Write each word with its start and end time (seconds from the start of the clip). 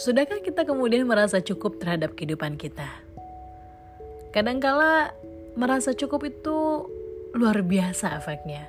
Sudahkah 0.00 0.40
kita 0.40 0.64
kemudian 0.64 1.04
merasa 1.04 1.44
cukup 1.44 1.76
terhadap 1.76 2.16
kehidupan 2.16 2.56
kita? 2.56 2.88
Kadangkala 4.32 5.12
merasa 5.60 5.92
cukup 5.92 6.24
itu 6.24 6.88
luar 7.36 7.60
biasa 7.60 8.16
efeknya. 8.16 8.64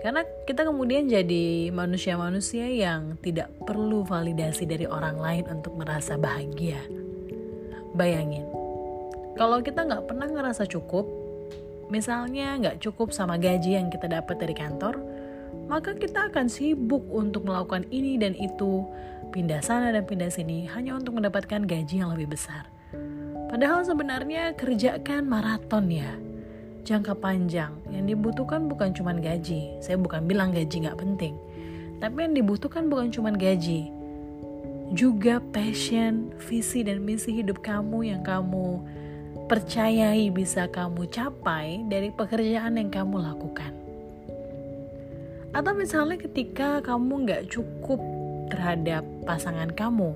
Karena 0.00 0.24
kita 0.48 0.64
kemudian 0.64 1.12
jadi 1.12 1.68
manusia-manusia 1.76 2.72
yang 2.72 3.20
tidak 3.20 3.52
perlu 3.68 4.00
validasi 4.08 4.64
dari 4.64 4.88
orang 4.88 5.20
lain 5.20 5.44
untuk 5.60 5.76
merasa 5.76 6.16
bahagia. 6.16 6.80
Bayangin, 7.92 8.48
kalau 9.36 9.60
kita 9.60 9.84
nggak 9.84 10.08
pernah 10.08 10.24
ngerasa 10.24 10.64
cukup, 10.72 11.04
misalnya 11.92 12.56
nggak 12.56 12.80
cukup 12.80 13.12
sama 13.12 13.36
gaji 13.36 13.76
yang 13.76 13.92
kita 13.92 14.08
dapat 14.08 14.40
dari 14.40 14.56
kantor, 14.56 15.04
maka 15.68 15.92
kita 15.98 16.32
akan 16.32 16.48
sibuk 16.48 17.04
untuk 17.12 17.44
melakukan 17.44 17.84
ini 17.92 18.16
dan 18.16 18.32
itu, 18.32 18.86
pindah 19.30 19.62
sana 19.62 19.94
dan 19.94 20.04
pindah 20.04 20.30
sini 20.30 20.68
hanya 20.74 20.98
untuk 20.98 21.18
mendapatkan 21.18 21.64
gaji 21.64 22.02
yang 22.02 22.12
lebih 22.12 22.34
besar. 22.34 22.68
Padahal 23.46 23.86
sebenarnya 23.86 24.58
kerjakan 24.58 25.26
maraton 25.30 25.86
ya, 25.88 26.18
jangka 26.82 27.14
panjang. 27.18 27.72
Yang 27.90 28.16
dibutuhkan 28.16 28.66
bukan 28.66 28.90
cuma 28.94 29.14
gaji. 29.14 29.78
Saya 29.78 29.96
bukan 29.98 30.26
bilang 30.26 30.50
gaji 30.50 30.86
nggak 30.86 30.98
penting, 30.98 31.34
tapi 32.02 32.26
yang 32.26 32.34
dibutuhkan 32.34 32.90
bukan 32.90 33.08
cuma 33.14 33.30
gaji, 33.32 33.88
juga 34.94 35.42
passion, 35.50 36.30
visi 36.46 36.86
dan 36.86 37.02
misi 37.02 37.42
hidup 37.42 37.58
kamu 37.64 38.14
yang 38.14 38.22
kamu 38.22 38.82
percayai 39.46 40.30
bisa 40.34 40.66
kamu 40.66 41.06
capai 41.10 41.86
dari 41.86 42.10
pekerjaan 42.10 42.78
yang 42.78 42.90
kamu 42.90 43.22
lakukan. 43.22 43.72
Atau 45.54 45.72
misalnya 45.72 46.20
ketika 46.20 46.84
kamu 46.84 47.24
nggak 47.24 47.42
cukup 47.48 47.98
terhadap 48.48 49.02
pasangan 49.24 49.72
kamu 49.72 50.14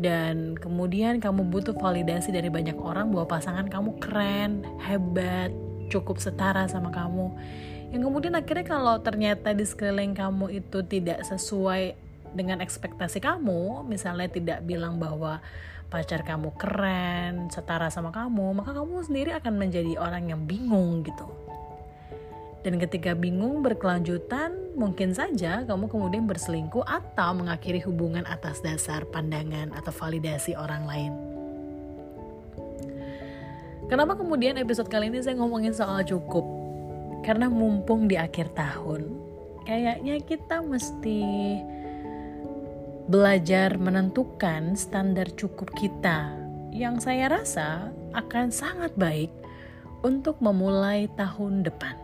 dan 0.00 0.56
kemudian 0.56 1.20
kamu 1.20 1.52
butuh 1.52 1.76
validasi 1.76 2.32
dari 2.32 2.48
banyak 2.48 2.80
orang 2.80 3.12
bahwa 3.12 3.28
pasangan 3.28 3.68
kamu 3.68 4.00
keren, 4.00 4.64
hebat, 4.80 5.52
cukup 5.92 6.16
setara 6.16 6.64
sama 6.72 6.88
kamu. 6.88 7.28
Yang 7.92 8.02
kemudian 8.08 8.32
akhirnya 8.32 8.64
kalau 8.64 8.96
ternyata 9.04 9.52
di 9.52 9.68
sekeliling 9.68 10.16
kamu 10.16 10.56
itu 10.56 10.80
tidak 10.88 11.20
sesuai 11.28 11.92
dengan 12.32 12.64
ekspektasi 12.64 13.20
kamu, 13.20 13.84
misalnya 13.84 14.32
tidak 14.32 14.58
bilang 14.64 14.96
bahwa 14.96 15.44
pacar 15.92 16.24
kamu 16.24 16.54
keren, 16.56 17.52
setara 17.52 17.92
sama 17.92 18.08
kamu, 18.08 18.56
maka 18.62 18.72
kamu 18.72 19.04
sendiri 19.04 19.36
akan 19.36 19.58
menjadi 19.58 20.00
orang 20.00 20.32
yang 20.32 20.48
bingung 20.48 21.04
gitu. 21.04 21.28
Dan 22.64 22.80
ketika 22.80 23.12
bingung 23.12 23.60
berkelanjutan, 23.60 24.59
mungkin 24.74 25.14
saja 25.14 25.62
kamu 25.66 25.90
kemudian 25.90 26.24
berselingkuh 26.26 26.84
atau 26.86 27.30
mengakhiri 27.34 27.82
hubungan 27.84 28.22
atas 28.26 28.62
dasar 28.62 29.06
pandangan 29.08 29.74
atau 29.74 29.90
validasi 29.90 30.54
orang 30.54 30.84
lain. 30.86 31.12
Kenapa 33.90 34.14
kemudian 34.14 34.54
episode 34.54 34.86
kali 34.86 35.10
ini 35.10 35.18
saya 35.18 35.34
ngomongin 35.34 35.74
soal 35.74 36.06
cukup? 36.06 36.46
Karena 37.26 37.50
mumpung 37.50 38.06
di 38.06 38.14
akhir 38.14 38.54
tahun, 38.54 39.02
kayaknya 39.66 40.22
kita 40.22 40.62
mesti 40.62 41.22
belajar 43.10 43.74
menentukan 43.74 44.78
standar 44.78 45.26
cukup 45.34 45.74
kita 45.74 46.30
yang 46.70 47.02
saya 47.02 47.34
rasa 47.34 47.90
akan 48.14 48.54
sangat 48.54 48.94
baik 48.94 49.34
untuk 50.06 50.38
memulai 50.38 51.10
tahun 51.18 51.66
depan 51.66 51.98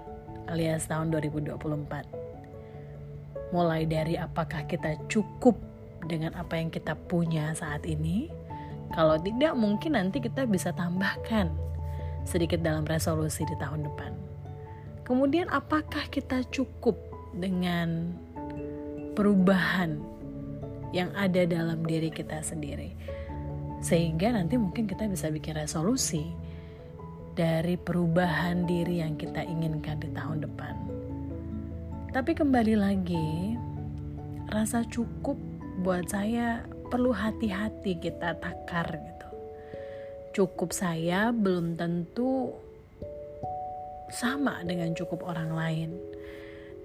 alias 0.51 0.87
tahun 0.91 1.15
2024. 1.15 2.26
Mulai 3.55 3.87
dari 3.87 4.19
apakah 4.19 4.67
kita 4.67 4.99
cukup 5.07 5.55
dengan 6.07 6.35
apa 6.35 6.59
yang 6.59 6.71
kita 6.71 6.99
punya 7.07 7.55
saat 7.55 7.87
ini? 7.87 8.27
Kalau 8.95 9.19
tidak, 9.19 9.55
mungkin 9.59 9.99
nanti 9.99 10.23
kita 10.23 10.47
bisa 10.47 10.71
tambahkan 10.75 11.51
sedikit 12.27 12.63
dalam 12.63 12.87
resolusi 12.87 13.43
di 13.47 13.55
tahun 13.59 13.87
depan. 13.87 14.13
Kemudian, 15.07 15.47
apakah 15.51 16.07
kita 16.11 16.43
cukup 16.51 16.99
dengan 17.35 18.15
perubahan 19.15 19.99
yang 20.91 21.11
ada 21.15 21.47
dalam 21.47 21.87
diri 21.87 22.11
kita 22.11 22.43
sendiri? 22.43 22.95
Sehingga 23.79 24.35
nanti 24.35 24.59
mungkin 24.59 24.91
kita 24.91 25.07
bisa 25.07 25.31
bikin 25.31 25.55
resolusi 25.55 26.27
dari 27.37 27.77
perubahan 27.79 28.65
diri 28.67 29.05
yang 29.05 29.15
kita 29.15 29.45
inginkan 29.45 30.01
di 30.03 30.11
tahun 30.11 30.43
depan. 30.43 30.75
Tapi 32.17 32.33
kembali 32.33 32.81
lagi, 32.81 33.61
rasa 34.49 34.89
cukup 34.89 35.37
buat 35.85 36.09
saya 36.09 36.65
perlu 36.89 37.13
hati-hati 37.13 38.01
kita 38.01 38.41
takar 38.41 38.89
gitu. 38.89 39.29
Cukup 40.33 40.73
saya 40.73 41.29
belum 41.29 41.77
tentu 41.77 42.57
sama 44.09 44.65
dengan 44.65 44.97
cukup 44.97 45.29
orang 45.29 45.53
lain. 45.53 45.91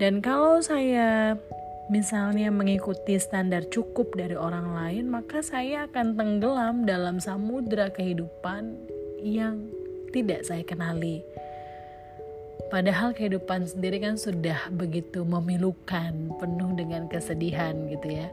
Dan 0.04 0.20
kalau 0.20 0.60
saya 0.60 1.40
misalnya 1.88 2.52
mengikuti 2.52 3.16
standar 3.16 3.64
cukup 3.72 4.12
dari 4.20 4.36
orang 4.36 4.76
lain, 4.76 5.16
maka 5.16 5.40
saya 5.40 5.88
akan 5.88 6.20
tenggelam 6.20 6.84
dalam 6.84 7.24
samudera 7.24 7.88
kehidupan 7.88 8.76
yang 9.24 9.64
tidak 10.12 10.44
saya 10.44 10.68
kenali. 10.68 11.24
Padahal 12.70 13.16
kehidupan 13.16 13.66
sendiri 13.66 14.04
kan 14.04 14.20
sudah 14.20 14.70
begitu 14.70 15.26
memilukan, 15.26 16.14
penuh 16.38 16.72
dengan 16.78 17.10
kesedihan 17.10 17.74
gitu 17.90 18.22
ya. 18.22 18.30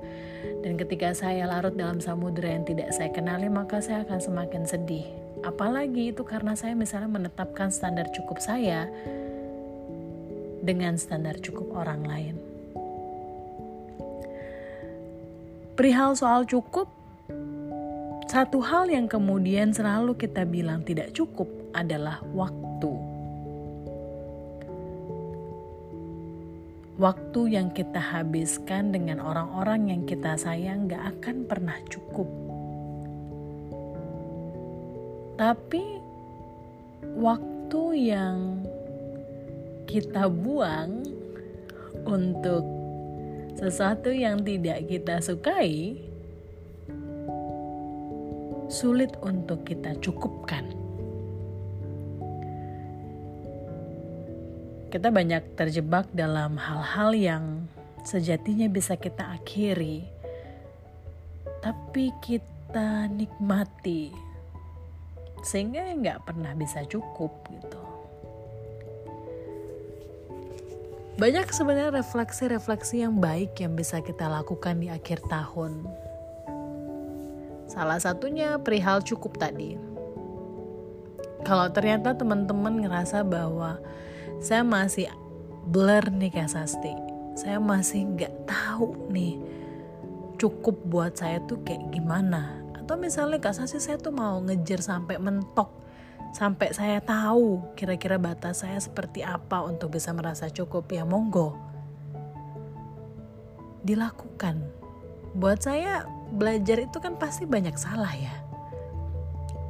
Dan 0.61 0.77
ketika 0.77 1.15
saya 1.15 1.49
larut 1.49 1.73
dalam 1.79 2.03
samudera 2.03 2.53
yang 2.53 2.67
tidak 2.67 2.93
saya 2.93 3.09
kenali, 3.09 3.49
maka 3.49 3.81
saya 3.81 4.05
akan 4.05 4.21
semakin 4.21 4.67
sedih. 4.69 5.07
Apalagi 5.47 6.11
itu 6.11 6.27
karena 6.27 6.59
saya 6.59 6.75
misalnya 6.75 7.09
menetapkan 7.09 7.71
standar 7.71 8.11
cukup 8.11 8.43
saya 8.43 8.91
dengan 10.61 10.99
standar 10.99 11.39
cukup 11.39 11.73
orang 11.79 12.03
lain. 12.05 12.35
Perihal 15.79 16.19
soal 16.19 16.43
cukup, 16.43 16.91
satu 18.27 18.59
hal 18.61 18.91
yang 18.91 19.07
kemudian 19.07 19.71
selalu 19.71 20.19
kita 20.19 20.43
bilang 20.43 20.83
tidak 20.83 21.15
cukup 21.15 21.47
adalah 21.71 22.19
waktu. 22.35 23.18
Waktu 26.99 27.55
yang 27.55 27.71
kita 27.71 28.03
habiskan 28.03 28.91
dengan 28.91 29.23
orang-orang 29.23 29.95
yang 29.95 30.03
kita 30.03 30.35
sayang 30.35 30.91
gak 30.91 31.15
akan 31.23 31.47
pernah 31.47 31.79
cukup. 31.87 32.27
Tapi 35.39 36.03
waktu 37.15 37.83
yang 38.11 38.67
kita 39.87 40.27
buang 40.27 41.07
untuk 42.03 42.67
sesuatu 43.55 44.11
yang 44.11 44.43
tidak 44.43 44.91
kita 44.91 45.23
sukai 45.23 46.03
sulit 48.67 49.15
untuk 49.23 49.63
kita 49.63 49.95
cukupkan. 50.03 50.88
Kita 54.89 55.13
banyak 55.13 55.55
terjebak 55.57 56.09
dalam 56.17 56.57
hal-hal 56.57 57.13
yang 57.13 57.45
sejatinya 58.05 58.67
bisa 58.73 58.97
kita 58.97 59.37
akhiri, 59.37 60.05
tapi 61.61 62.09
kita 62.25 63.05
nikmati 63.13 64.09
sehingga 65.45 65.87
nggak 65.93 66.25
pernah 66.25 66.57
bisa 66.57 66.83
cukup 66.89 67.31
gitu. 67.53 67.83
Banyak 71.19 71.51
sebenarnya 71.51 71.93
refleksi-refleksi 71.99 73.03
yang 73.03 73.19
baik 73.19 73.59
yang 73.61 73.75
bisa 73.75 74.01
kita 74.01 74.31
lakukan 74.31 74.79
di 74.79 74.87
akhir 74.87 75.21
tahun 75.27 75.83
Salah 77.69 78.01
satunya 78.01 78.57
perihal 78.57 79.05
cukup 79.05 79.37
tadi. 79.37 79.77
Kalau 81.45 81.69
ternyata 81.69 82.17
teman-teman 82.17 82.81
ngerasa 82.81 83.21
bahwa 83.23 83.77
saya 84.39 84.63
masih 84.63 85.11
blur 85.69 86.09
nih 86.15 86.31
kayak 86.31 86.51
Sasti, 86.51 86.95
saya 87.35 87.59
masih 87.59 88.07
nggak 88.15 88.35
tahu 88.47 88.95
nih 89.11 89.39
cukup 90.39 90.79
buat 90.87 91.19
saya 91.19 91.43
tuh 91.45 91.61
kayak 91.67 91.91
gimana. 91.91 92.63
Atau 92.79 92.97
misalnya 92.97 93.43
Kak 93.43 93.59
Sasti 93.59 93.83
saya 93.83 93.99
tuh 93.99 94.15
mau 94.15 94.41
ngejar 94.41 94.81
sampai 94.81 95.19
mentok, 95.21 95.69
sampai 96.33 96.73
saya 96.73 97.03
tahu 97.03 97.75
kira-kira 97.75 98.17
batas 98.17 98.63
saya 98.63 98.79
seperti 98.79 99.21
apa 99.27 99.67
untuk 99.67 99.93
bisa 99.93 100.15
merasa 100.15 100.47
cukup 100.49 100.87
ya 100.89 101.03
monggo 101.03 101.69
dilakukan. 103.83 104.61
Buat 105.39 105.65
saya 105.65 106.05
belajar 106.35 106.83
itu 106.83 106.99
kan 106.99 107.17
pasti 107.17 107.47
banyak 107.47 107.77
salah 107.79 108.13
ya. 108.13 108.48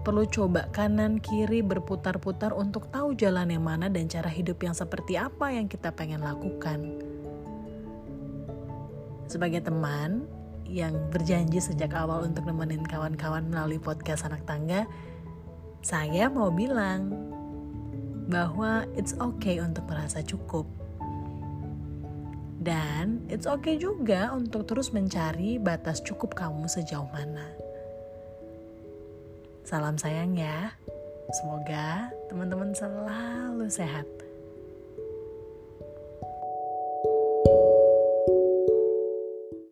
Perlu 0.09 0.25
coba 0.25 0.73
kanan 0.73 1.21
kiri 1.21 1.61
berputar-putar 1.61 2.57
untuk 2.57 2.89
tahu 2.89 3.13
jalan 3.13 3.53
yang 3.53 3.61
mana 3.61 3.93
dan 3.93 4.09
cara 4.09 4.33
hidup 4.33 4.57
yang 4.65 4.73
seperti 4.73 5.21
apa 5.21 5.53
yang 5.53 5.69
kita 5.69 5.93
pengen 5.93 6.25
lakukan. 6.25 6.97
Sebagai 9.29 9.69
teman, 9.69 10.25
yang 10.65 10.97
berjanji 11.13 11.61
sejak 11.61 11.93
awal 11.93 12.25
untuk 12.25 12.49
nemenin 12.49 12.89
kawan-kawan 12.89 13.53
melalui 13.53 13.77
podcast 13.77 14.25
anak 14.25 14.49
tangga, 14.49 14.89
saya 15.85 16.33
mau 16.33 16.49
bilang 16.49 17.13
bahwa 18.33 18.89
it's 18.97 19.13
okay 19.21 19.61
untuk 19.61 19.85
merasa 19.93 20.25
cukup. 20.25 20.65
Dan 22.65 23.29
it's 23.29 23.45
okay 23.45 23.77
juga 23.77 24.33
untuk 24.33 24.65
terus 24.65 24.89
mencari 24.89 25.61
batas 25.61 26.01
cukup 26.01 26.33
kamu 26.33 26.65
sejauh 26.65 27.13
mana. 27.13 27.68
Salam 29.69 30.01
sayang 30.01 30.33
ya. 30.33 30.73
Semoga 31.29 32.09
teman-teman 32.33 32.73
selalu 32.73 33.69
sehat. 33.69 34.09